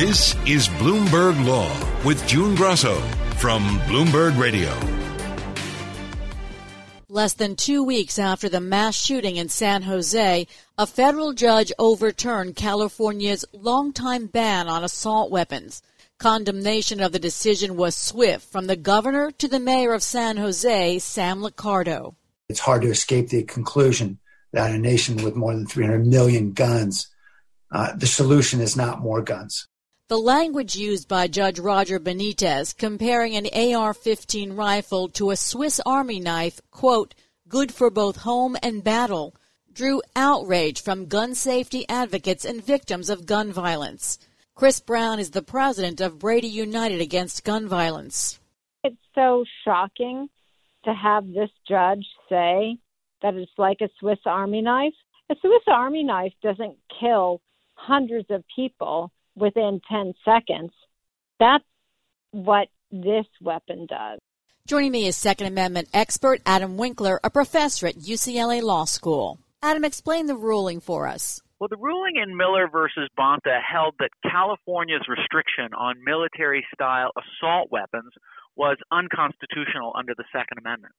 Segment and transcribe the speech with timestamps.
[0.00, 1.70] This is Bloomberg Law
[2.06, 2.98] with June Grasso
[3.36, 4.74] from Bloomberg Radio.
[7.10, 10.46] Less than two weeks after the mass shooting in San Jose,
[10.78, 15.82] a federal judge overturned California's longtime ban on assault weapons.
[16.18, 20.98] Condemnation of the decision was swift from the governor to the mayor of San Jose,
[21.00, 22.14] Sam Liccardo.
[22.48, 24.18] It's hard to escape the conclusion
[24.54, 27.08] that a nation with more than 300 million guns,
[27.70, 29.66] uh, the solution is not more guns.
[30.10, 35.80] The language used by Judge Roger Benitez comparing an AR 15 rifle to a Swiss
[35.86, 37.14] Army knife, quote,
[37.48, 39.36] good for both home and battle,
[39.72, 44.18] drew outrage from gun safety advocates and victims of gun violence.
[44.56, 48.40] Chris Brown is the president of Brady United Against Gun Violence.
[48.82, 50.28] It's so shocking
[50.86, 52.78] to have this judge say
[53.22, 54.94] that it's like a Swiss Army knife.
[55.30, 57.40] A Swiss Army knife doesn't kill
[57.76, 60.72] hundreds of people within 10 seconds.
[61.38, 61.64] That's
[62.32, 64.18] what this weapon does.
[64.66, 69.38] Joining me is Second Amendment expert Adam Winkler, a professor at UCLA Law School.
[69.62, 71.40] Adam, explain the ruling for us.
[71.58, 77.70] Well, the ruling in Miller versus Bonta held that California's restriction on military style assault
[77.70, 78.12] weapons
[78.56, 80.94] was unconstitutional under the Second Amendment.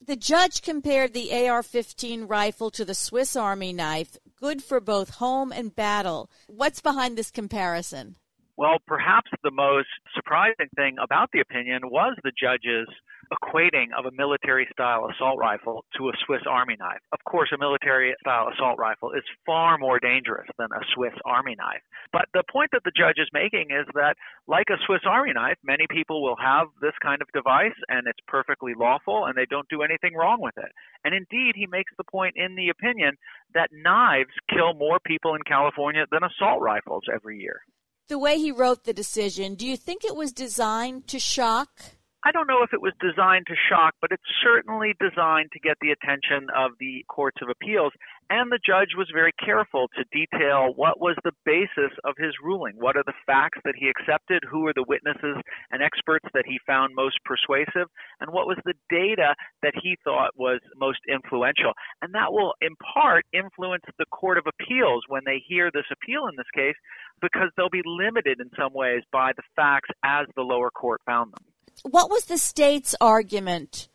[0.00, 5.16] The judge compared the AR 15 rifle to the Swiss Army knife, good for both
[5.16, 6.30] home and battle.
[6.48, 8.16] What's behind this comparison?
[8.56, 12.88] Well, perhaps the most surprising thing about the opinion was the judge's
[13.32, 17.00] equating of a military style assault rifle to a Swiss Army knife.
[17.12, 21.54] Of course, a military style assault rifle is far more dangerous than a Swiss Army
[21.58, 21.82] knife.
[22.12, 24.16] But the point that the judge is making is that,
[24.46, 28.20] like a Swiss Army knife, many people will have this kind of device and it's
[28.28, 30.72] perfectly lawful and they don't do anything wrong with it.
[31.04, 33.16] And indeed, he makes the point in the opinion
[33.54, 37.62] that knives kill more people in California than assault rifles every year.
[38.08, 41.95] The way he wrote the decision, do you think it was designed to shock?
[42.26, 45.78] I don't know if it was designed to shock, but it's certainly designed to get
[45.80, 47.92] the attention of the courts of appeals.
[48.28, 52.74] And the judge was very careful to detail what was the basis of his ruling.
[52.82, 54.42] What are the facts that he accepted?
[54.50, 55.38] Who are the witnesses
[55.70, 57.86] and experts that he found most persuasive?
[58.18, 61.78] And what was the data that he thought was most influential?
[62.02, 66.26] And that will, in part, influence the Court of Appeals when they hear this appeal
[66.26, 66.74] in this case,
[67.22, 71.30] because they'll be limited in some ways by the facts as the lower court found
[71.30, 71.45] them.
[71.82, 73.88] What was the state's argument?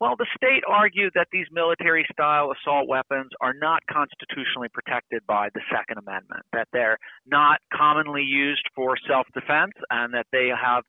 [0.00, 5.50] Well, the state argued that these military style assault weapons are not constitutionally protected by
[5.52, 6.96] the Second Amendment, that they're
[7.26, 10.84] not commonly used for self defense, and that they have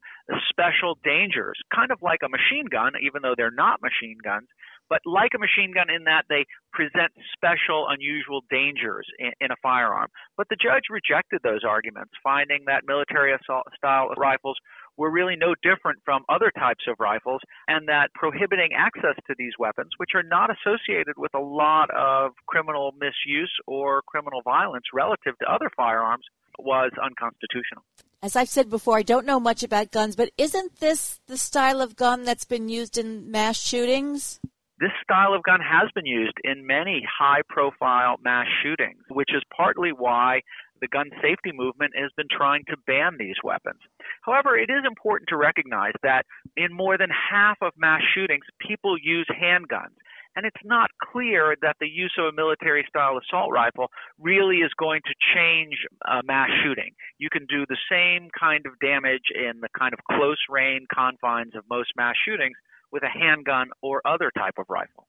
[0.48, 4.48] special dangers, kind of like a machine gun, even though they're not machine guns,
[4.88, 9.60] but like a machine gun in that they present special, unusual dangers in, in a
[9.64, 10.08] firearm.
[10.36, 14.56] But the judge rejected those arguments, finding that military assault style rifles
[15.02, 19.54] were really no different from other types of rifles, and that prohibiting access to these
[19.58, 25.38] weapons, which are not associated with a lot of criminal misuse or criminal violence relative
[25.40, 26.24] to other firearms,
[26.60, 27.84] was unconstitutional.
[28.22, 31.82] As I've said before, I don't know much about guns, but isn't this the style
[31.82, 34.40] of gun that's been used in mass shootings?
[34.80, 39.42] This style of gun has been used in many high profile mass shootings, which is
[39.56, 40.42] partly why
[40.82, 43.80] the gun safety movement has been trying to ban these weapons.
[44.24, 46.26] However, it is important to recognize that
[46.58, 49.96] in more than half of mass shootings, people use handguns.
[50.36, 53.88] And it's not clear that the use of a military style assault rifle
[54.18, 55.76] really is going to change
[56.06, 56.92] a mass shooting.
[57.18, 61.54] You can do the same kind of damage in the kind of close range confines
[61.56, 62.56] of most mass shootings
[62.92, 65.06] with a handgun or other type of rifle.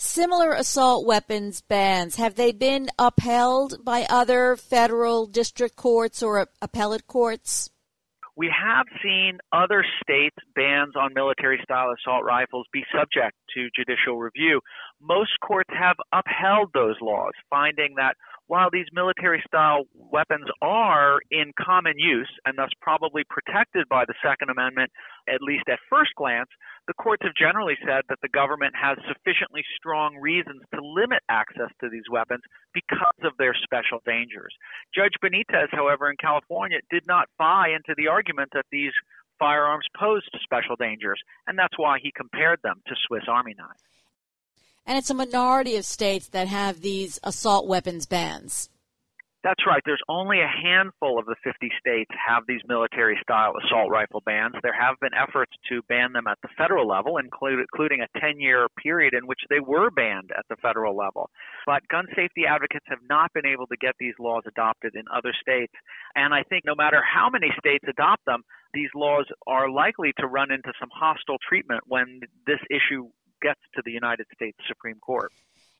[0.00, 7.08] Similar assault weapons bans, have they been upheld by other federal district courts or appellate
[7.08, 7.68] courts?
[8.36, 14.18] We have seen other states' bans on military style assault rifles be subject to judicial
[14.18, 14.60] review.
[15.00, 18.16] Most courts have upheld those laws, finding that
[18.48, 24.14] while these military style weapons are in common use and thus probably protected by the
[24.24, 24.90] Second Amendment,
[25.28, 26.48] at least at first glance,
[26.86, 31.70] the courts have generally said that the government has sufficiently strong reasons to limit access
[31.80, 34.56] to these weapons because of their special dangers.
[34.94, 38.92] Judge Benitez, however, in California did not buy into the argument that these
[39.38, 43.82] firearms posed special dangers, and that's why he compared them to Swiss Army knives.
[44.88, 48.70] And it's a minority of states that have these assault weapons bans.
[49.44, 49.82] That's right.
[49.84, 54.54] There's only a handful of the 50 states have these military style assault rifle bans.
[54.62, 58.66] There have been efforts to ban them at the federal level, including a 10 year
[58.82, 61.28] period in which they were banned at the federal level.
[61.66, 65.32] But gun safety advocates have not been able to get these laws adopted in other
[65.38, 65.74] states.
[66.16, 68.42] And I think no matter how many states adopt them,
[68.72, 73.08] these laws are likely to run into some hostile treatment when this issue
[73.40, 75.32] gets to the United States Supreme Court.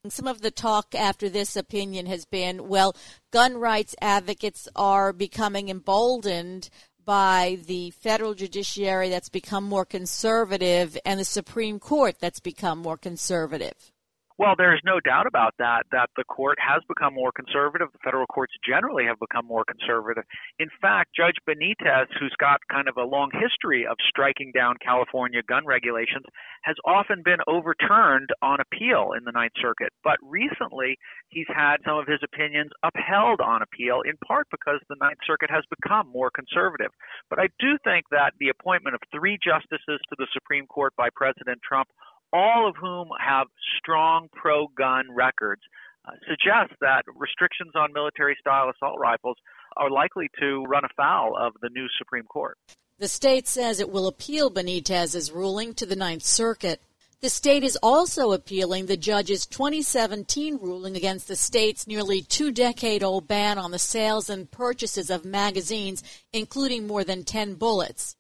[0.09, 2.95] Some of the talk after this opinion has been well,
[3.33, 6.71] gun rights advocates are becoming emboldened
[7.05, 12.97] by the federal judiciary that's become more conservative and the Supreme Court that's become more
[12.97, 13.93] conservative.
[14.39, 17.89] Well, there's no doubt about that, that the court has become more conservative.
[17.93, 20.23] The federal courts generally have become more conservative.
[20.61, 25.43] In fact, Judge Benitez, who's got kind of a long history of striking down California
[25.43, 26.23] gun regulations,
[26.63, 29.91] has often been overturned on appeal in the Ninth Circuit.
[30.05, 30.99] But recently,
[31.31, 35.51] he's had some of his opinions upheld on appeal, in part because the Ninth Circuit
[35.51, 36.95] has become more conservative.
[37.29, 41.09] But I do think that the appointment of three justices to the Supreme Court by
[41.11, 41.89] President Trump
[42.33, 43.47] all of whom have
[43.79, 45.63] strong pro gun records,
[46.05, 49.37] uh, suggests that restrictions on military style assault rifles
[49.77, 52.57] are likely to run afoul of the new Supreme Court.
[52.99, 56.81] The state says it will appeal Benitez's ruling to the Ninth Circuit.
[57.21, 63.03] The state is also appealing the judge's 2017 ruling against the state's nearly two decade
[63.03, 66.03] old ban on the sales and purchases of magazines,
[66.33, 68.17] including more than 10 bullets.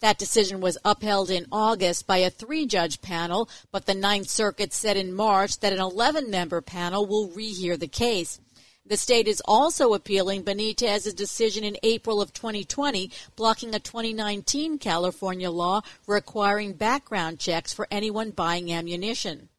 [0.00, 4.72] That decision was upheld in August by a three judge panel, but the Ninth Circuit
[4.72, 8.40] said in March that an 11 member panel will rehear the case.
[8.86, 15.50] The state is also appealing Benitez's decision in April of 2020, blocking a 2019 California
[15.50, 19.50] law requiring background checks for anyone buying ammunition.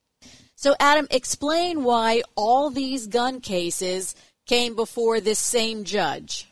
[0.55, 4.15] So, Adam, explain why all these gun cases
[4.47, 6.50] came before this same judge.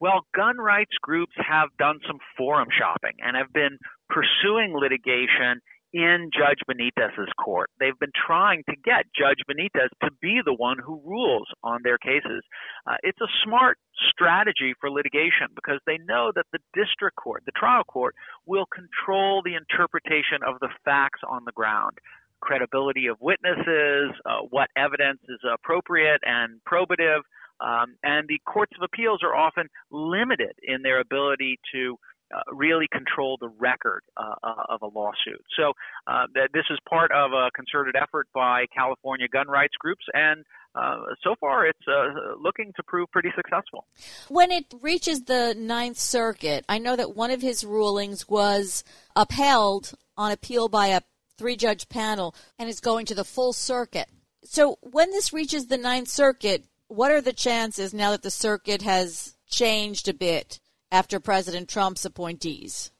[0.00, 3.78] Well, gun rights groups have done some forum shopping and have been
[4.08, 5.60] pursuing litigation
[5.92, 7.70] in Judge Benitez's court.
[7.80, 11.96] They've been trying to get Judge Benitez to be the one who rules on their
[11.96, 12.42] cases.
[12.86, 13.78] Uh, it's a smart
[14.10, 18.14] strategy for litigation because they know that the district court, the trial court,
[18.44, 21.96] will control the interpretation of the facts on the ground.
[22.42, 27.20] Credibility of witnesses, uh, what evidence is appropriate and probative,
[27.60, 31.96] um, and the courts of appeals are often limited in their ability to
[32.34, 35.40] uh, really control the record uh, uh of a lawsuit.
[35.56, 35.72] So
[36.08, 40.44] uh, this is part of a concerted effort by California gun rights groups, and
[40.74, 43.86] uh, so far it's uh, looking to prove pretty successful.
[44.28, 48.82] When it reaches the Ninth Circuit, I know that one of his rulings was
[49.14, 51.02] upheld on appeal by a
[51.36, 54.08] three-judge panel, and is going to the full circuit.
[54.44, 58.82] So when this reaches the Ninth Circuit, what are the chances now that the circuit
[58.82, 60.60] has changed a bit
[60.90, 62.90] after President Trump's appointees?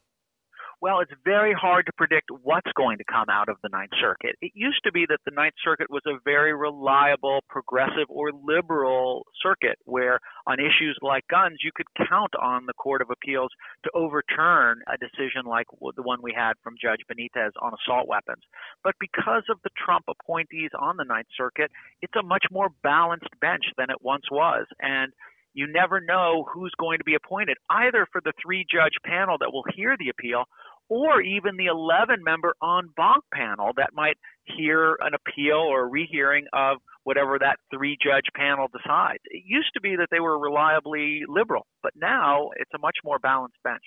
[0.78, 4.37] Well, it's very hard to predict what's going to come out of the Ninth Circuit.
[4.43, 9.25] It used to be that the Ninth Circuit was a very reliable, progressive, or liberal
[9.43, 13.50] circuit where, on issues like guns, you could count on the Court of Appeals
[13.84, 18.43] to overturn a decision like the one we had from Judge Benitez on assault weapons.
[18.84, 21.70] But because of the Trump appointees on the Ninth Circuit,
[22.02, 24.67] it's a much more balanced bench than it once was.
[24.81, 25.12] And
[25.56, 29.50] you never know who's going to be appointed, either for the three judge panel that
[29.53, 30.44] will hear the appeal
[30.88, 36.44] or even the 11 member en banc panel that might hear an appeal or rehearing
[36.53, 39.23] of whatever that three judge panel decides.
[39.31, 43.19] It used to be that they were reliably liberal, but now it's a much more
[43.19, 43.83] balanced bench.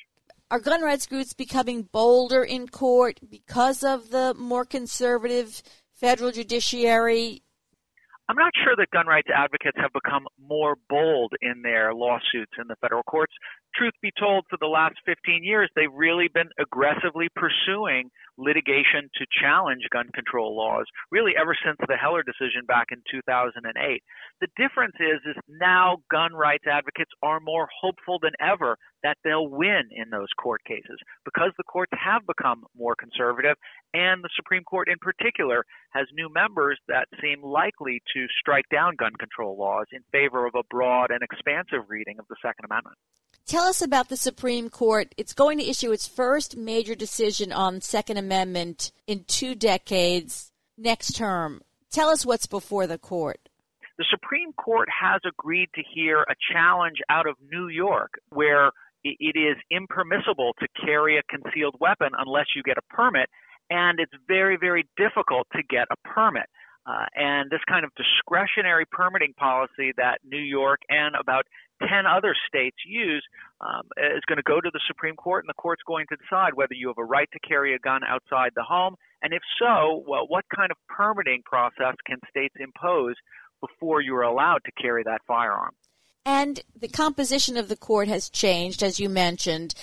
[0.52, 5.62] Are gun rights groups becoming bolder in court because of the more conservative
[5.94, 7.44] federal judiciary
[8.30, 12.68] I'm not sure that gun rights advocates have become more bold in their lawsuits in
[12.68, 13.34] the federal courts.
[13.76, 19.26] Truth be told, for the last 15 years, they've really been aggressively pursuing litigation to
[19.42, 24.02] challenge gun control laws, really ever since the Heller decision back in 2008.
[24.42, 29.48] The difference is, is now gun rights advocates are more hopeful than ever that they'll
[29.48, 33.56] win in those court cases because the courts have become more conservative
[33.94, 38.96] and the Supreme Court in particular has new members that seem likely to strike down
[38.98, 42.98] gun control laws in favor of a broad and expansive reading of the Second Amendment.
[43.60, 45.14] Tell us about the Supreme Court.
[45.18, 51.18] It's going to issue its first major decision on Second Amendment in two decades next
[51.18, 51.62] term.
[51.92, 53.50] Tell us what's before the court.
[53.98, 58.72] The Supreme Court has agreed to hear a challenge out of New York where
[59.04, 63.28] it is impermissible to carry a concealed weapon unless you get a permit,
[63.70, 66.48] and it's very, very difficult to get a permit.
[66.88, 71.46] Uh, and this kind of discretionary permitting policy that New York and about
[71.82, 73.24] 10 other states use
[73.62, 76.54] um, is going to go to the Supreme Court, and the court's going to decide
[76.54, 80.04] whether you have a right to carry a gun outside the home, and if so,
[80.08, 83.16] well, what kind of permitting process can states impose
[83.60, 85.74] before you are allowed to carry that firearm?
[86.26, 89.74] And the composition of the court has changed, as you mentioned.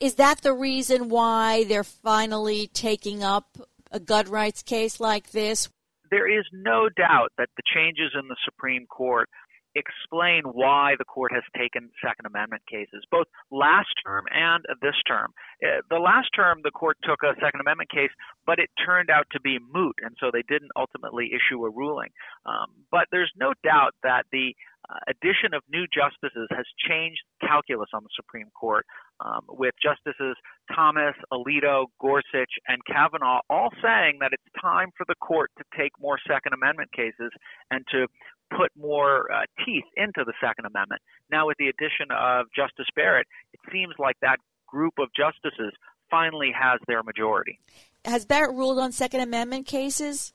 [0.00, 3.56] Is that the reason why they're finally taking up
[3.90, 5.68] a gun rights case like this?
[6.10, 9.28] There is no doubt that the changes in the Supreme Court
[9.74, 15.32] explain why the court has taken Second Amendment cases, both last term and this term.
[15.62, 18.10] Uh, the last term, the court took a Second Amendment case,
[18.46, 22.10] but it turned out to be moot, and so they didn't ultimately issue a ruling.
[22.46, 24.54] Um, but there's no doubt that the
[24.90, 28.86] uh, addition of new justices has changed calculus on the Supreme Court,
[29.20, 30.36] um, with Justices
[30.74, 35.92] Thomas, Alito, Gorsuch, and Kavanaugh all saying that it's time for the court to take
[36.00, 37.30] more Second Amendment cases
[37.70, 38.06] and to
[38.50, 41.00] put more uh, teeth into the Second Amendment.
[41.30, 45.72] Now, with the addition of Justice Barrett, it seems like that group of justices
[46.10, 47.58] finally has their majority.
[48.04, 50.32] Has Barrett ruled on Second Amendment cases?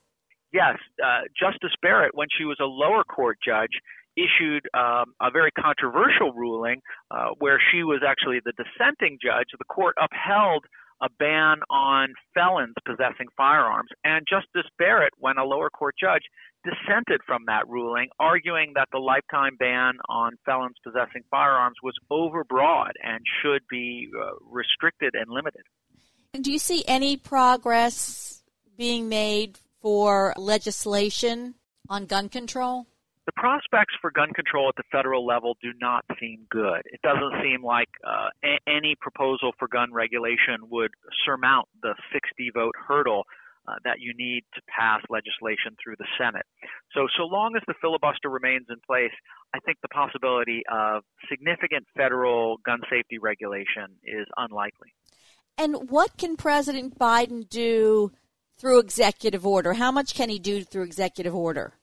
[0.52, 0.78] Yes.
[1.04, 3.70] Uh, Justice Barrett, when she was a lower court judge,
[4.20, 9.48] issued um, a very controversial ruling uh, where she was actually the dissenting judge.
[9.58, 10.66] The court upheld
[11.02, 13.90] a ban on felons possessing firearms.
[14.04, 16.24] And Justice Barrett, when a lower court judge,
[16.64, 22.92] dissented from that ruling, arguing that the lifetime ban on felons possessing firearms was overbroad
[23.02, 25.62] and should be uh, restricted and limited.
[26.34, 28.44] Do you see any progress
[28.78, 31.56] being made for legislation
[31.88, 32.89] on gun control?
[33.30, 36.82] The prospects for gun control at the federal level do not seem good.
[36.86, 40.90] It doesn't seem like uh, a- any proposal for gun regulation would
[41.24, 43.26] surmount the 60 vote hurdle
[43.68, 46.48] uh, that you need to pass legislation through the Senate.
[46.96, 49.14] So, so long as the filibuster remains in place,
[49.54, 54.96] I think the possibility of significant federal gun safety regulation is unlikely.
[55.56, 58.12] And what can President Biden do
[58.58, 59.74] through executive order?
[59.74, 61.76] How much can he do through executive order?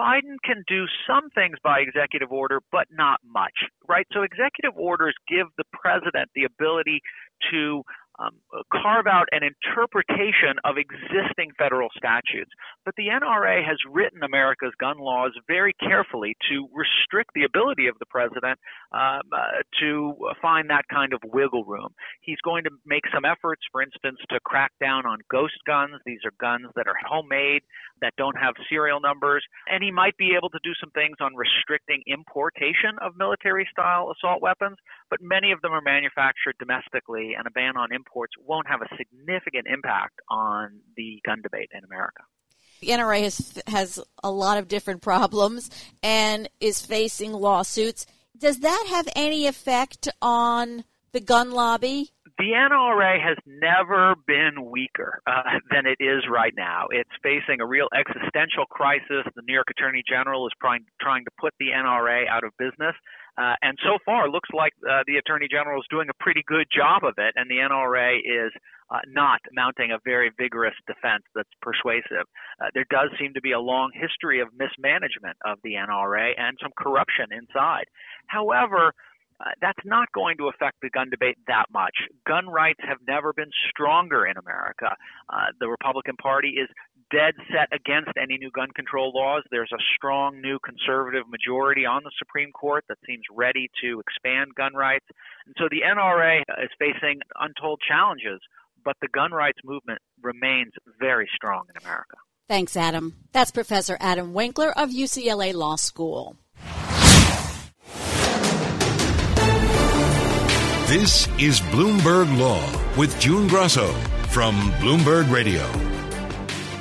[0.00, 3.52] Biden can do some things by executive order, but not much,
[3.86, 4.06] right?
[4.12, 7.02] So executive orders give the president the ability
[7.50, 7.82] to
[8.20, 8.36] um,
[8.72, 12.50] carve out an interpretation of existing federal statutes.
[12.84, 17.98] But the NRA has written America's gun laws very carefully to restrict the ability of
[17.98, 18.58] the president
[18.92, 21.94] um, uh, to find that kind of wiggle room.
[22.20, 25.96] He's going to make some efforts, for instance, to crack down on ghost guns.
[26.04, 27.62] These are guns that are homemade,
[28.00, 29.44] that don't have serial numbers.
[29.66, 34.12] And he might be able to do some things on restricting importation of military style
[34.12, 34.76] assault weapons,
[35.08, 38.88] but many of them are manufactured domestically, and a ban on imports won't have a
[38.96, 42.22] significant impact on the gun debate in America.
[42.80, 45.70] The NRA has, has a lot of different problems
[46.02, 48.06] and is facing lawsuits.
[48.36, 52.12] Does that have any effect on the gun lobby?
[52.40, 56.86] The NRA has never been weaker uh, than it is right now.
[56.88, 59.28] It's facing a real existential crisis.
[59.36, 62.96] The New York Attorney General is trying, trying to put the NRA out of business.
[63.36, 66.42] Uh, and so far, it looks like uh, the Attorney General is doing a pretty
[66.46, 68.52] good job of it, and the NRA is
[68.90, 72.24] uh, not mounting a very vigorous defense that's persuasive.
[72.56, 76.56] Uh, there does seem to be a long history of mismanagement of the NRA and
[76.62, 77.84] some corruption inside.
[78.28, 78.94] However,
[79.40, 81.94] uh, that's not going to affect the gun debate that much.
[82.26, 84.94] Gun rights have never been stronger in America.
[85.28, 86.68] Uh, the Republican Party is
[87.10, 89.42] dead set against any new gun control laws.
[89.50, 94.54] There's a strong new conservative majority on the Supreme Court that seems ready to expand
[94.54, 95.06] gun rights.
[95.46, 98.40] And so the NRA is facing untold challenges,
[98.84, 102.16] but the gun rights movement remains very strong in America.
[102.48, 103.14] Thanks, Adam.
[103.32, 106.36] That's Professor Adam Winkler of UCLA Law School.
[110.90, 113.92] This is Bloomberg Law with June Grasso
[114.30, 115.64] from Bloomberg Radio.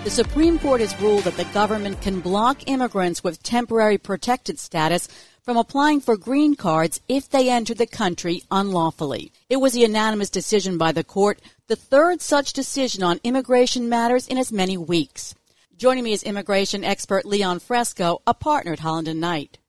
[0.03, 5.07] The Supreme Court has ruled that the government can block immigrants with temporary protected status
[5.43, 9.31] from applying for green cards if they enter the country unlawfully.
[9.47, 14.27] It was a unanimous decision by the court, the third such decision on immigration matters
[14.27, 15.35] in as many weeks.
[15.77, 19.59] Joining me is immigration expert Leon Fresco, a partner at Holland and Knight.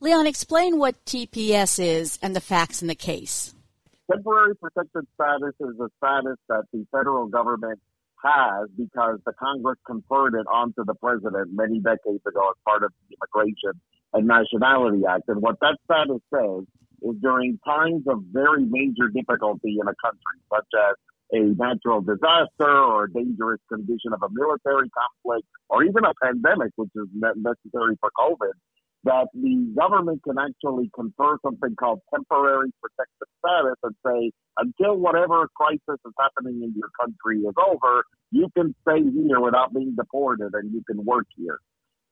[0.00, 3.54] Leon, explain what TPS is and the facts in the case.
[4.10, 7.80] Temporary protected status is a status that the federal government
[8.22, 12.92] has because the Congress conferred it onto the president many decades ago as part of
[13.08, 13.80] the Immigration
[14.12, 15.24] and Nationality Act.
[15.28, 16.64] And what that status says
[17.02, 20.94] is during times of very major difficulty in a country, such as
[21.32, 26.70] a natural disaster or a dangerous condition of a military conflict or even a pandemic,
[26.76, 28.54] which is necessary for COVID,
[29.06, 35.48] that the government can actually confer something called temporary protected status and say, until whatever
[35.56, 40.50] crisis is happening in your country is over, you can stay here without being deported
[40.54, 41.58] and you can work here.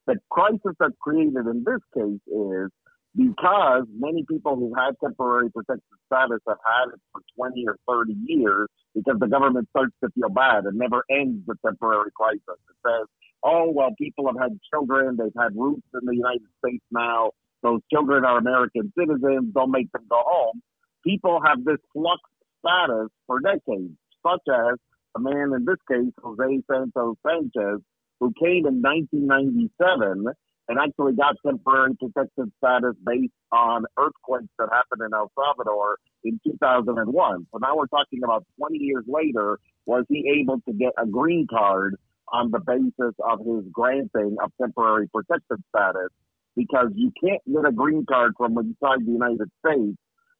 [0.07, 2.71] The crisis that's created in this case is
[3.17, 8.15] because many people who had temporary protected status have had it for 20 or 30
[8.27, 12.43] years because the government starts to feel bad and never ends the temporary crisis.
[12.49, 13.07] It says,
[13.45, 17.31] oh, well, people have had children, they've had roots in the United States now,
[17.63, 20.61] those children are American citizens, don't make them go home.
[21.07, 22.21] People have this flux
[22.61, 24.79] status for decades, such as
[25.17, 27.81] a man in this case, Jose Santos Sanchez,
[28.21, 30.27] who came in 1997
[30.69, 36.41] and actually got temporary protected status based on earthquakes that happened in El Salvador in
[36.47, 37.47] 2001.
[37.53, 41.47] So now we're talking about 20 years later, was he able to get a green
[41.49, 41.97] card
[42.33, 46.11] on the basis of his granting of temporary protected status?
[46.57, 49.97] Because you can't get a green card from inside the United States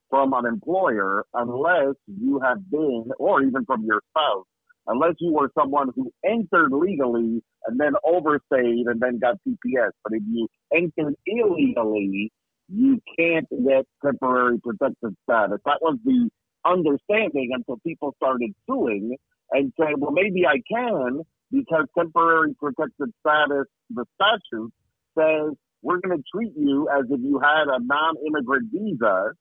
[0.09, 4.45] from an employer unless you have been, or even from your spouse,
[4.87, 9.91] unless you were someone who entered legally and then overstayed and then got TPS.
[10.03, 12.31] But if you entered illegally,
[12.69, 15.59] you can't get temporary protected status.
[15.65, 16.29] That was the
[16.65, 19.17] understanding until people started suing
[19.51, 24.71] and said, well, maybe I can because temporary protected status, the statute
[25.17, 29.31] says we're going to treat you as if you had a non-immigrant visa.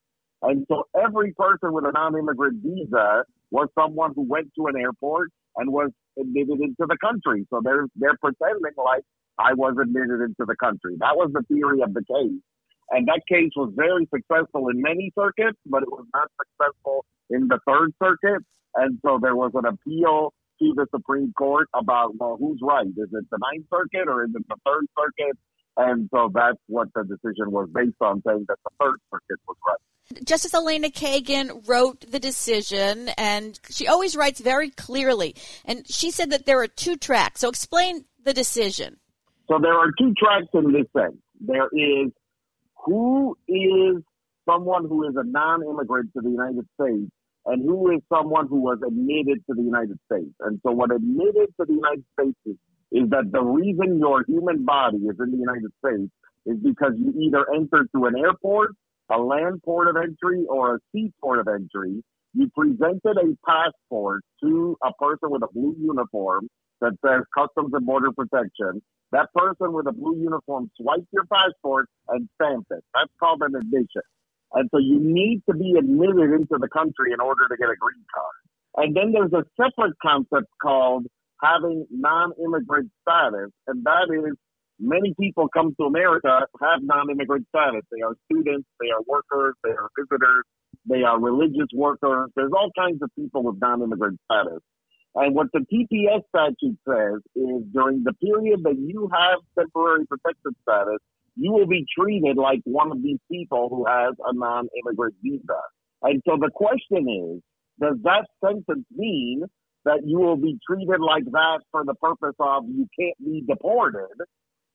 [0.43, 5.31] And so every person with a non-immigrant visa was someone who went to an airport
[5.57, 7.47] and was admitted into the country.
[7.51, 9.03] So they're they're pretending like
[9.39, 10.97] I was admitted into the country.
[10.99, 12.41] That was the theory of the case.
[12.91, 17.49] And that case was very successful in many circuits, but it was not successful in
[17.49, 18.45] the third circuit.
[18.75, 20.35] And so there was an appeal
[20.65, 22.87] to the Supreme Court about, well, who's right?
[22.87, 25.39] Is it the Ninth Circuit or is it the Third Circuit?
[25.77, 29.57] And so that's what the decision was based on, saying that the Third Circuit was
[29.67, 30.25] right.
[30.25, 35.35] Justice Elena Kagan wrote the decision, and she always writes very clearly.
[35.65, 37.41] And she said that there are two tracks.
[37.41, 38.99] So explain the decision.
[39.49, 41.17] So there are two tracks in this sense.
[41.41, 42.13] There is
[42.85, 44.03] who is
[44.49, 47.11] someone who is a non-immigrant to the United States
[47.47, 50.35] and who is someone who was admitted to the United States.
[50.41, 52.57] And so what admitted to the United States is,
[52.93, 56.11] is that the reason your human body is in the United States
[56.47, 58.71] is because you either entered through an airport
[59.11, 62.03] a land port of entry or a sea port of entry,
[62.33, 66.49] you presented a passport to a person with a blue uniform
[66.81, 68.83] that says Customs and Border Protection.
[69.13, 72.83] That person with a blue uniform swiped your passport and stamped it.
[72.95, 74.03] That's called an admission.
[74.55, 77.77] And so you need to be admitted into the country in order to get a
[77.77, 78.41] green card.
[78.77, 81.07] And then there's a separate concept called
[81.43, 84.37] having non-immigrant status, and that is
[84.81, 87.83] Many people come to America have non-immigrant status.
[87.93, 90.45] They are students, they are workers, they are visitors,
[90.89, 92.31] they are religious workers.
[92.35, 94.61] There's all kinds of people with non-immigrant status.
[95.15, 100.55] And what the TPS statute says is during the period that you have temporary protected
[100.69, 100.99] status,
[101.37, 105.61] you will be treated like one of these people who has a non-immigrant visa.
[106.03, 107.43] And so the question is,
[107.81, 109.43] does that sentence mean
[109.85, 114.15] that you will be treated like that for the purpose of you can't be deported?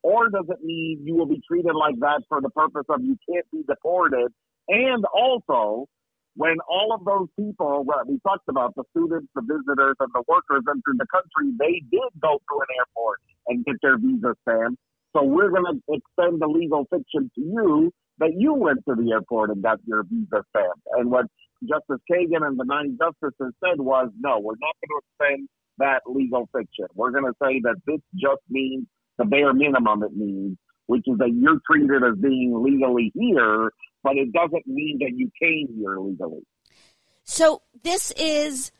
[0.04, 3.18] Or does it mean you will be treated like that for the purpose of you
[3.30, 4.32] can't be deported?
[4.68, 5.88] And also,
[6.36, 10.24] when all of those people well, we talked about, the students, the visitors, and the
[10.28, 14.80] workers entered the country, they did go through an airport and get their visa stamped.
[15.16, 19.12] So we're going to extend the legal fiction to you that you went to the
[19.12, 20.82] airport and got your visa stamped.
[20.98, 21.26] And what
[21.64, 26.02] Justice Kagan and the nine justices said was, no, we're not going to extend that
[26.06, 26.86] legal fiction.
[26.94, 28.86] We're going to say that this just means
[29.18, 33.72] the bare minimum it means, which is that you're treated as being legally here,
[34.04, 36.44] but it doesn't mean that you came here legally.
[37.24, 38.72] So this is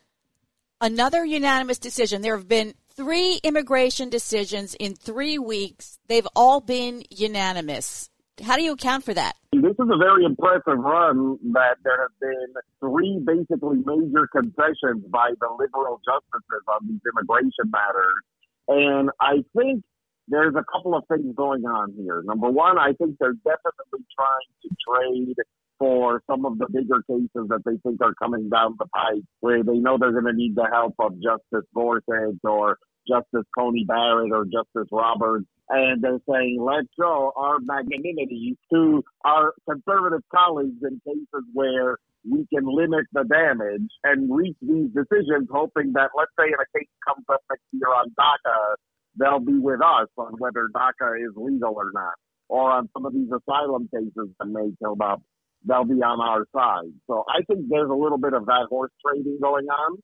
[0.80, 2.22] another unanimous decision.
[2.22, 5.98] There have been three immigration decisions in three weeks.
[6.08, 8.10] They've all been unanimous.
[8.42, 9.36] How do you account for that?
[9.52, 15.30] This is a very impressive run that there have been three basically major concessions by
[15.40, 18.20] the liberal justices on these immigration matters.
[18.68, 19.82] And I think
[20.28, 22.22] there's a couple of things going on here.
[22.22, 25.36] Number one, I think they're definitely trying to trade
[25.78, 29.64] for some of the bigger cases that they think are coming down the pipe, where
[29.64, 32.76] they know they're going to need the help of Justice Gorsuch or
[33.08, 35.46] Justice Coney Barrett or Justice Roberts.
[35.68, 41.96] And they're saying, let's show our magnanimity to our conservative colleagues in cases where
[42.28, 46.78] we can limit the damage and reach these decisions, hoping that, let's say, if a
[46.78, 48.74] case comes up next year on DACA,
[49.18, 52.14] they'll be with us on whether DACA is legal or not.
[52.48, 55.22] Or on some of these asylum cases that may come up,
[55.64, 56.92] they'll be on our side.
[57.06, 59.98] So I think there's a little bit of that horse trading going on.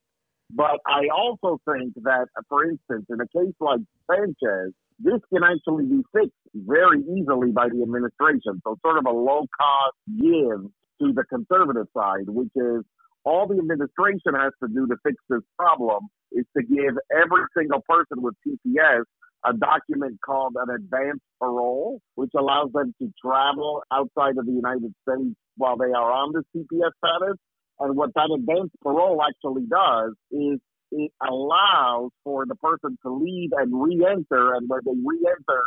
[0.51, 3.81] But I also think that, for instance, in a case like
[4.11, 8.61] Sanchez, this can actually be fixed very easily by the administration.
[8.65, 12.83] So sort of a low cost give to the conservative side, which is
[13.25, 17.83] all the administration has to do to fix this problem is to give every single
[17.89, 19.03] person with TPS
[19.45, 24.95] a document called an advance parole, which allows them to travel outside of the United
[25.03, 27.37] States while they are on this TPS status.
[27.79, 30.61] And what that advance parole actually does is
[30.93, 34.55] it allows for the person to leave and re-enter.
[34.55, 35.63] And when they re-enter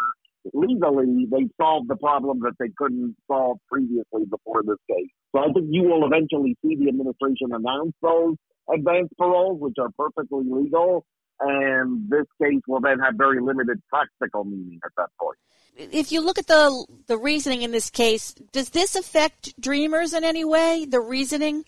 [0.53, 5.09] legally, they solve the problem that they couldn't solve previously before this case.
[5.35, 8.35] So I think you will eventually see the administration announce those
[8.73, 11.05] advance paroles, which are perfectly legal.
[11.41, 15.37] And this case will then have very limited practical meaning at that point.
[15.77, 20.25] If you look at the the reasoning in this case, does this affect dreamers in
[20.25, 20.85] any way?
[20.85, 21.63] The reasoning?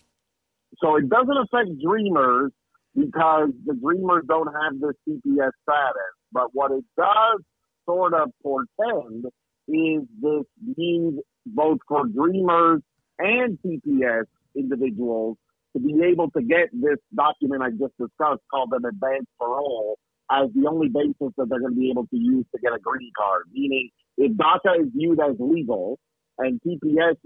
[0.78, 2.52] So it doesn't affect dreamers
[2.94, 6.12] because the dreamers don't have this TPS status.
[6.32, 7.40] But what it does
[7.86, 9.26] sort of portend
[9.68, 10.44] is this
[10.76, 12.82] need both for dreamers
[13.18, 14.24] and TPS
[14.56, 15.36] individuals
[15.74, 19.98] to be able to get this document I just discussed called an advance parole
[20.30, 22.78] as the only basis that they're going to be able to use to get a
[22.78, 23.44] green card.
[23.52, 25.98] Meaning, if DACA is viewed as legal
[26.42, 27.16] and TPS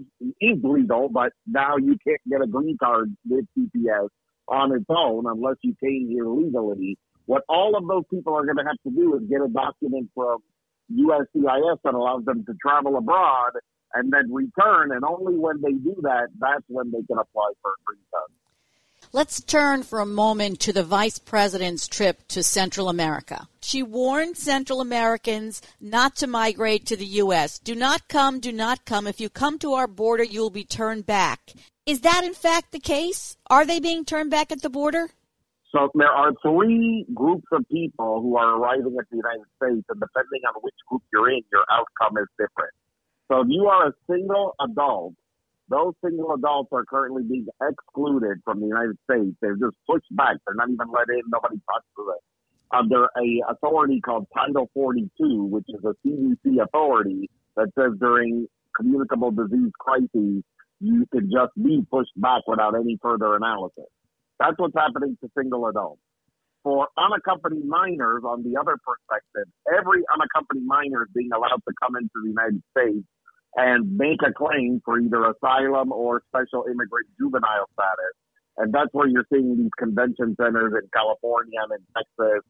[0.41, 4.09] is legal, but now you can't get a green card with TPS
[4.47, 8.57] on its own unless you came here legally, what all of those people are going
[8.57, 10.37] to have to do is get a document from
[10.91, 13.51] USCIS that allows them to travel abroad
[13.93, 14.91] and then return.
[14.93, 18.31] And only when they do that, that's when they can apply for a green card.
[19.13, 23.47] Let's turn for a moment to the vice president's trip to Central America.
[23.61, 27.57] She warned Central Americans not to migrate to the U.S.
[27.57, 29.07] Do not come, do not come.
[29.07, 31.53] If you come to our border, you will be turned back.
[31.85, 33.37] Is that in fact the case?
[33.49, 35.09] Are they being turned back at the border?
[35.71, 39.99] So there are three groups of people who are arriving at the United States, and
[39.99, 42.73] depending on which group you're in, your outcome is different.
[43.29, 45.13] So if you are a single adult
[45.69, 49.35] those single adults are currently being excluded from the United States.
[49.41, 50.37] They're just pushed back.
[50.45, 51.21] They're not even let in.
[51.27, 52.21] Nobody talks to them
[52.71, 59.31] under a authority called Title 42, which is a CDC authority that says during communicable
[59.31, 60.43] disease crises,
[60.79, 63.89] you can just be pushed back without any further analysis.
[64.39, 66.01] That's what's happening to single adults.
[66.63, 71.95] For unaccompanied minors, on the other perspective, every unaccompanied minor is being allowed to come
[71.95, 73.07] into the United States
[73.57, 78.15] and make a claim for either asylum or special immigrant juvenile status.
[78.57, 82.45] And that's where you're seeing these convention centers in California and in Texas.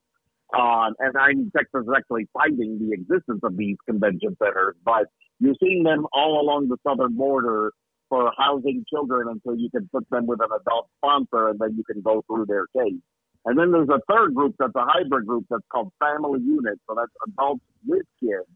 [0.53, 5.07] Uh, and I mean, Texas is actually fighting the existence of these convention centers, but
[5.39, 7.71] you're seeing them all along the southern border
[8.09, 11.83] for housing children until you can put them with an adult sponsor and then you
[11.83, 12.99] can go through their case.
[13.45, 16.81] And then there's a third group that's a hybrid group that's called family units.
[16.87, 18.47] So that's adults with kids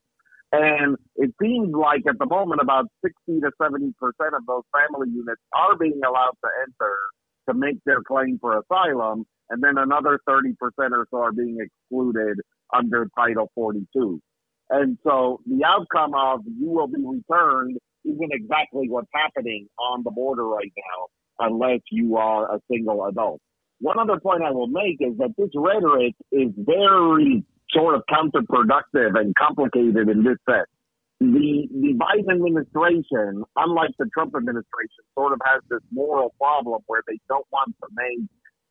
[0.51, 5.41] and it seems like at the moment about 60 to 70% of those family units
[5.55, 6.95] are being allowed to enter
[7.49, 9.25] to make their claim for asylum.
[9.49, 10.53] And then another 30%
[10.91, 12.39] or so are being excluded
[12.73, 14.21] under Title 42.
[14.69, 20.11] And so the outcome of you will be returned isn't exactly what's happening on the
[20.11, 23.41] border right now unless you are a single adult.
[23.79, 29.19] One other point I will make is that this rhetoric is very sort of counterproductive
[29.19, 30.67] and complicated in this sense.
[31.19, 37.01] The, the Biden administration, unlike the Trump administration, sort of has this moral problem where
[37.07, 38.27] they don't want to make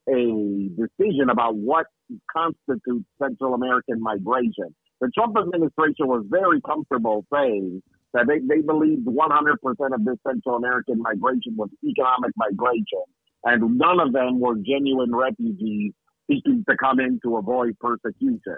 [0.09, 1.85] a decision about what
[2.31, 4.75] constitutes Central American migration.
[4.99, 7.81] The Trump administration was very comfortable saying
[8.13, 9.53] that they, they believed 100%
[9.93, 13.05] of this Central American migration was economic migration,
[13.45, 15.93] and none of them were genuine refugees
[16.29, 18.57] seeking to come in to avoid persecution.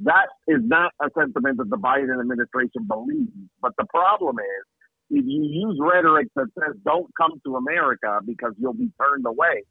[0.00, 3.32] That is not a sentiment that the Biden administration believes.
[3.60, 4.64] But the problem is,
[5.10, 9.64] if you use rhetoric that says don't come to America because you'll be turned away,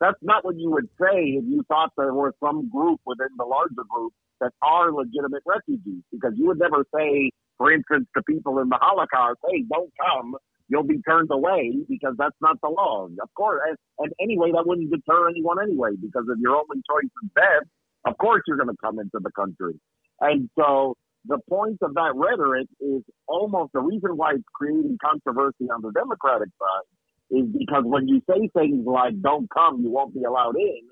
[0.00, 3.44] that's not what you would say if you thought there were some group within the
[3.44, 6.02] larger group that are legitimate refugees.
[6.12, 10.36] Because you would never say, for instance, to people in the Holocaust, hey, don't come
[10.68, 13.06] you'll be turned away because that's not the law.
[13.06, 17.10] Of course, and, and anyway, that wouldn't deter anyone anyway because if your only choice
[17.22, 17.68] is death,
[18.06, 19.78] of course you're going to come into the country.
[20.20, 25.70] And so the point of that rhetoric is almost the reason why it's creating controversy
[25.74, 30.14] on the Democratic side is because when you say things like "Don't come, you won't
[30.14, 30.82] be allowed in,"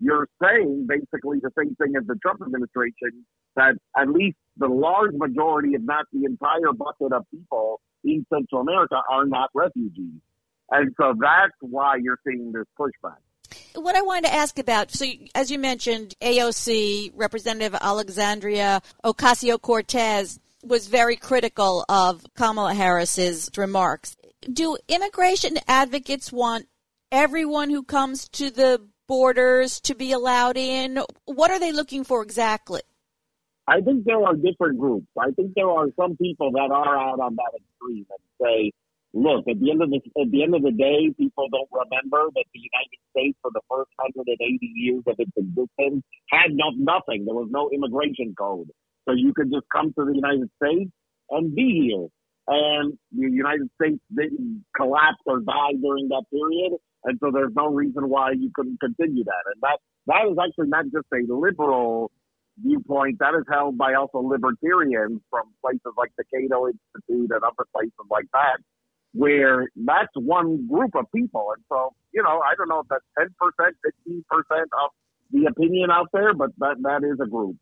[0.00, 3.24] you're saying basically the same thing as the Trump administration
[3.56, 8.62] that at least the large majority, if not the entire bucket of people in Central
[8.62, 10.20] America, are not refugees.
[10.70, 13.20] And so that's why you're seeing this pushback.
[13.74, 20.38] What I wanted to ask about, so as you mentioned, AOC, Representative Alexandria Ocasio Cortez
[20.62, 24.16] was very critical of Kamala Harris's remarks.
[24.52, 26.66] Do immigration advocates want
[27.10, 31.02] everyone who comes to the borders to be allowed in?
[31.24, 32.82] What are they looking for exactly?
[33.66, 35.06] I think there are different groups.
[35.18, 38.72] I think there are some people that are out on that extreme and say,
[39.14, 42.30] look, at the end of the at the end of the day, people don't remember
[42.34, 44.38] that the United States for the first 180
[44.74, 47.24] years of its existence had no, nothing.
[47.24, 48.70] There was no immigration code,
[49.08, 50.90] so you could just come to the United States
[51.30, 52.08] and be here.
[52.48, 56.72] And the United States didn't collapse or die during that period,
[57.04, 59.44] and so there's no reason why you couldn't continue that.
[59.54, 62.10] And that that is actually not just a liberal
[62.58, 67.66] viewpoint that is held by also libertarians from places like the Cato Institute and other
[67.72, 68.58] places like that,
[69.12, 71.52] where that's one group of people.
[71.54, 73.28] And so, you know, I don't know if that's 10%,
[74.08, 74.90] 15% of
[75.30, 77.56] the opinion out there, but that, that is a group.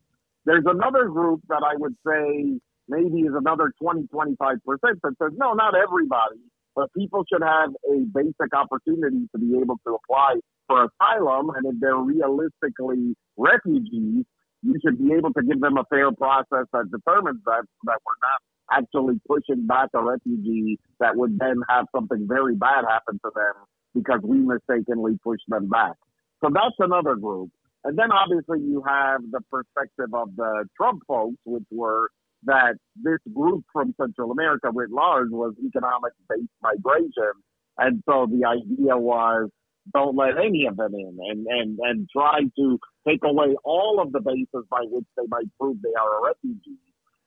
[0.44, 2.58] There's another group that I would say
[2.88, 6.40] maybe is another 20, 25% that says, no, not everybody,
[6.74, 10.36] but people should have a basic opportunity to be able to apply
[10.66, 11.50] for asylum.
[11.50, 14.24] And if they're realistically refugees,
[14.62, 18.20] you should be able to give them a fair process that determines that, that we're
[18.22, 18.40] not
[18.72, 23.54] actually pushing back a refugee that would then have something very bad happen to them
[23.94, 25.94] because we mistakenly pushed them back.
[26.42, 27.50] So that's another group.
[27.84, 32.10] And then obviously you have the perspective of the Trump folks, which were
[32.44, 37.32] that this group from Central America writ large was economic based migration.
[37.78, 39.48] And so the idea was
[39.92, 44.12] don't let any of them in and, and, and try to take away all of
[44.12, 46.78] the bases by which they might prove they are a refugee.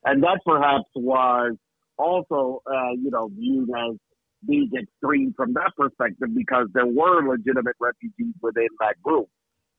[0.06, 1.56] And that perhaps was
[1.98, 3.98] also, uh, you know, viewed as
[4.48, 9.28] being extreme from that perspective because there were legitimate refugees within that group.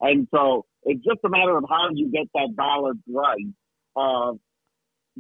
[0.01, 3.47] And so it's just a matter of how you get that balance right
[3.97, 4.39] of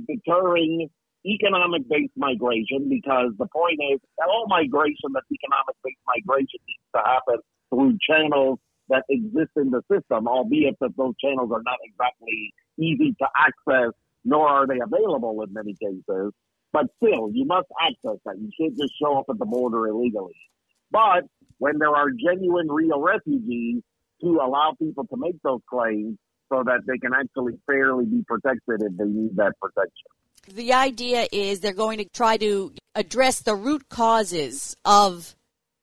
[0.09, 0.89] deterring
[1.27, 7.01] economic based migration because the point is all migration that's economic based migration needs to
[7.05, 7.39] happen
[7.71, 8.59] through channels
[8.89, 13.93] that exist in the system, albeit that those channels are not exactly easy to access,
[14.25, 16.33] nor are they available in many cases.
[16.73, 18.37] But still, you must access that.
[18.39, 20.37] You can't just show up at the border illegally.
[20.91, 21.25] But
[21.59, 23.83] when there are genuine, real refugees,
[24.23, 26.17] to allow people to make those claims
[26.53, 30.14] so that they can actually fairly be protected if they need that protection.
[30.53, 35.35] The idea is they're going to try to address the root causes of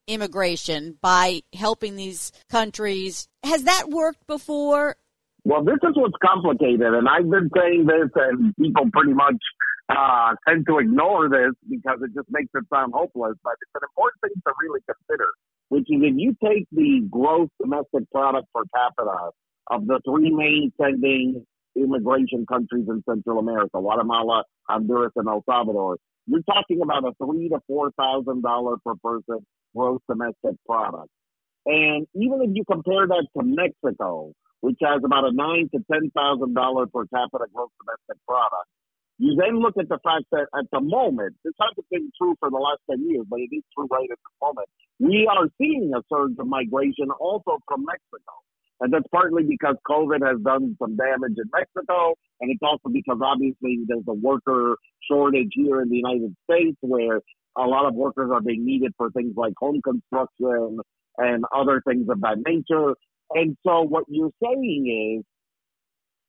[0.08, 3.28] immigration by helping these countries.
[3.44, 4.98] Has that worked before?
[5.44, 9.42] Well, this is what's complicated, and I've been saying this, and people pretty much
[9.90, 13.34] uh, tend to ignore this because it just makes it sound hopeless.
[13.44, 15.28] But it's an important thing to really consider,
[15.70, 19.32] which is if you take the gross domestic product per capita
[19.72, 21.46] of the three main sending
[21.76, 27.50] immigration countries in Central America, Guatemala, Honduras, and El Salvador, you're talking about a three
[27.50, 31.10] to four thousand dollar per person gross domestic product.
[31.66, 36.12] And even if you compare that to Mexico, which has about a nine to ten
[36.16, 38.70] thousand dollar per capita gross domestic product,
[39.22, 42.50] you then look at the fact that at the moment, this hasn't been true for
[42.50, 44.68] the last 10 years, but it is true right at the moment.
[44.98, 48.34] We are seeing a surge of migration also from Mexico.
[48.82, 52.16] And that's partly because COVID has done some damage in Mexico.
[52.42, 54.76] And it's also because obviously there's a worker
[55.10, 57.22] shortage here in the United States where
[57.58, 60.80] a lot of workers are being needed for things like home construction
[61.18, 62.96] and other things of that nature.
[63.32, 65.26] And so what you're saying is,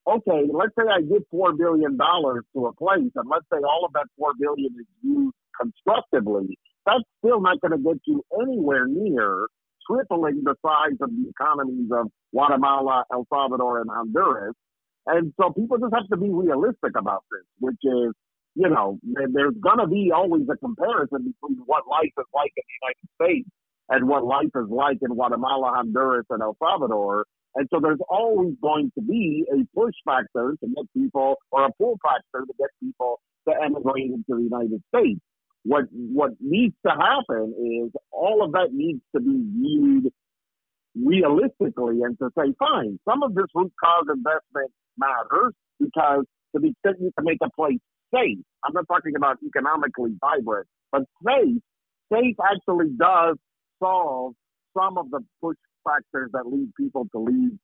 [0.07, 3.85] okay, let's say I give four billion dollars to a place, and let's say all
[3.87, 6.59] of that four billion is used constructively.
[6.85, 9.47] That's still not going to get you anywhere near
[9.91, 14.55] tripling the size of the economies of Guatemala, El Salvador, and Honduras.
[15.07, 18.13] And so people just have to be realistic about this, which is
[18.55, 22.63] you know, there's going to be always a comparison between what life is like in
[22.69, 23.51] the United States
[23.89, 27.25] and what life is like in Guatemala, Honduras, and El Salvador.
[27.55, 31.73] And so there's always going to be a push factor to get people or a
[31.79, 35.21] pull factor to get people to emigrate into the United States.
[35.65, 40.13] What what needs to happen is all of that needs to be viewed
[40.95, 46.69] realistically and to say, fine, some of this root cause investment matters because to the
[46.69, 47.79] extent you can make a place
[48.15, 51.63] safe, I'm not talking about economically vibrant, but safe,
[52.13, 53.37] safe actually does
[53.83, 54.35] solve
[54.77, 57.59] some of the push factors that lead people to leave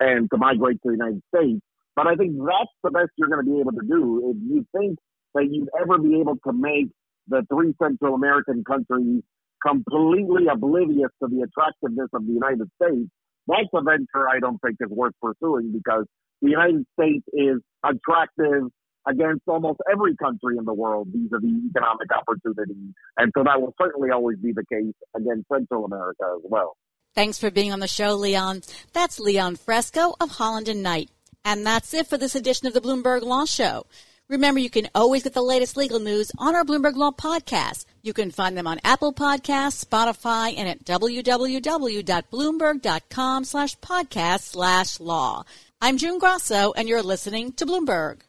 [0.00, 1.60] and to migrate to the United States.
[1.96, 4.30] But I think that's the best you're going to be able to do.
[4.30, 4.98] If you think
[5.34, 6.88] that you'd ever be able to make
[7.28, 9.22] the three Central American countries
[9.64, 13.10] completely oblivious to the attractiveness of the United States,
[13.46, 16.04] that's a venture I don't think is worth pursuing because
[16.42, 18.70] the United States is attractive
[19.08, 22.92] against almost every country in the world vis-a-vis economic opportunity.
[23.16, 26.76] And so that will certainly always be the case against Central America as well.
[27.14, 28.62] Thanks for being on the show, Leon.
[28.92, 31.10] That's Leon Fresco of Holland and Knight.
[31.44, 33.86] And that's it for this edition of the Bloomberg Law Show.
[34.28, 37.86] Remember, you can always get the latest legal news on our Bloomberg Law podcast.
[38.02, 45.44] You can find them on Apple Podcasts, Spotify, and at www.bloomberg.com slash podcast slash law.
[45.80, 48.20] I'm June Grosso, and you're listening to Bloomberg.